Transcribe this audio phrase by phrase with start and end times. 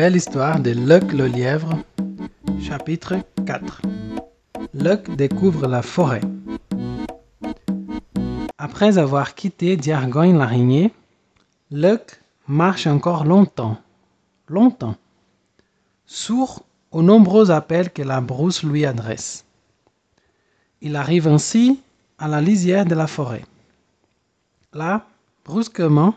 [0.00, 1.76] belle histoire de Luck le lièvre,
[2.58, 3.82] chapitre 4.
[4.72, 6.22] Luck découvre la forêt.
[8.56, 10.94] Après avoir quitté Diargogne l'araignée,
[11.70, 13.76] Luck marche encore longtemps,
[14.48, 14.96] longtemps,
[16.06, 19.44] sourd aux nombreux appels que la brousse lui adresse.
[20.80, 21.78] Il arrive ainsi
[22.18, 23.44] à la lisière de la forêt.
[24.72, 25.06] Là,
[25.44, 26.14] brusquement,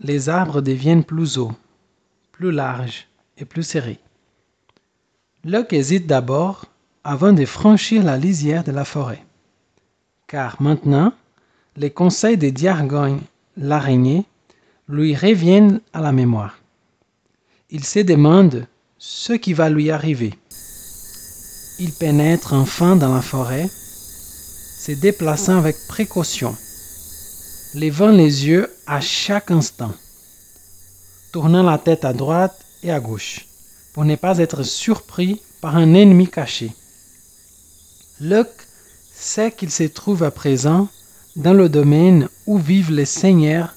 [0.00, 1.52] les arbres deviennent plus hauts,
[2.42, 3.06] plus larges
[3.38, 4.00] et plus serrés.
[5.44, 6.64] Luck hésite d'abord
[7.04, 9.24] avant de franchir la lisière de la forêt,
[10.26, 11.12] car maintenant,
[11.76, 13.20] les conseils de Diargogne,
[13.56, 14.26] l'araignée,
[14.88, 16.58] lui reviennent à la mémoire.
[17.70, 18.66] Il se demande
[18.98, 20.34] ce qui va lui arriver.
[21.78, 26.56] Il pénètre enfin dans la forêt, se déplaçant avec précaution,
[27.76, 29.94] levant les yeux à chaque instant,
[31.32, 33.46] tournant la tête à droite et à gauche
[33.94, 36.72] pour ne pas être surpris par un ennemi caché.
[38.20, 38.48] Luck
[39.14, 40.88] sait qu'il se trouve à présent
[41.36, 43.74] dans le domaine où vivent les seigneurs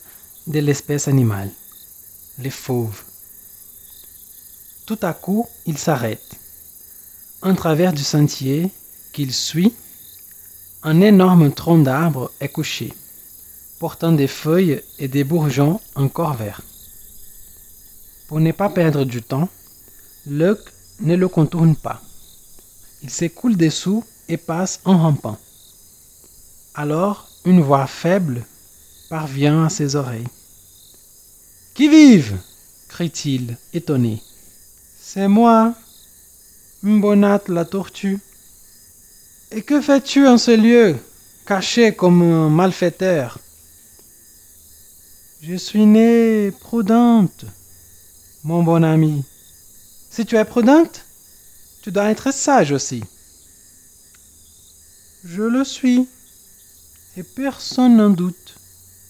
[0.47, 1.49] de l'espèce animale,
[2.39, 3.03] les fauves.
[4.85, 6.35] Tout à coup, il s'arrête.
[7.41, 8.69] En travers du sentier
[9.13, 9.73] qu'il suit,
[10.83, 12.93] un énorme tronc d'arbre est couché,
[13.79, 16.61] portant des feuilles et des bourgeons encore verts.
[18.27, 19.49] Pour ne pas perdre du temps,
[20.25, 20.59] Luck
[21.01, 22.01] ne le contourne pas.
[23.03, 25.37] Il s'écoule dessous et passe en rampant.
[26.73, 28.43] Alors, une voix faible
[29.09, 30.27] parvient à ses oreilles.
[31.75, 32.37] Qui vive?
[32.89, 34.21] crie-t-il, étonné.
[34.99, 35.75] C'est moi,
[36.81, 38.19] Mbonat la tortue.
[39.51, 40.95] Et que fais-tu en ce lieu,
[41.45, 43.39] caché comme un malfaiteur?
[45.41, 47.45] Je suis née prudente,
[48.45, 49.23] mon bon ami.
[50.11, 51.03] Si tu es prudente,
[51.81, 53.03] tu dois être sage aussi.
[55.23, 56.07] Je le suis,
[57.17, 58.55] et personne n'en doute.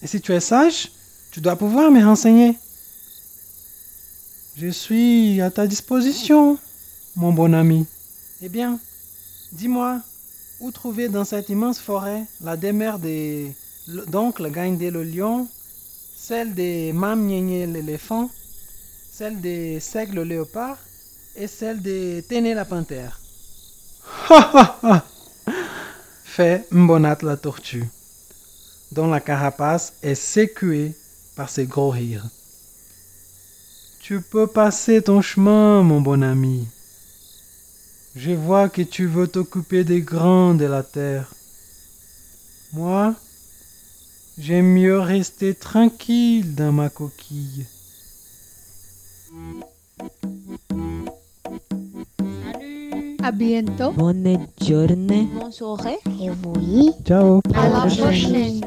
[0.02, 0.90] Et si tu es sage,
[1.30, 2.56] tu dois pouvoir me renseigner.
[4.56, 6.58] Je suis à ta disposition,
[7.14, 7.86] mon bon ami.
[8.40, 8.80] Eh bien,
[9.52, 10.00] dis-moi,
[10.60, 13.48] où trouver dans cette immense forêt la demeure de
[14.08, 15.46] d'oncle Gaindé le lion,
[16.16, 18.30] celle de Mam l'éléphant,
[19.16, 20.76] celle de Seigle le léopard
[21.36, 23.18] et celle de Téné la panthère.
[24.28, 25.04] Ha ha ha
[26.24, 27.88] fait Mbonat la tortue,
[28.92, 30.92] dont la carapace est sécuée
[31.34, 32.26] par ses gros rires.
[34.00, 36.68] Tu peux passer ton chemin, mon bon ami.
[38.16, 41.32] Je vois que tu veux t'occuper des grands de la terre.
[42.74, 43.14] Moi,
[44.36, 47.64] j'aime mieux rester tranquille dans ma coquille.
[53.26, 53.90] À bientôt.
[53.90, 55.26] Bonne journée.
[55.34, 55.98] Bonne soirée.
[56.22, 56.92] Et oui.
[57.04, 58.60] Ciao À la prochaine.